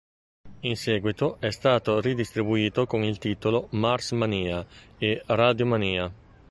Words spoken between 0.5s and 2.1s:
In seguito è stato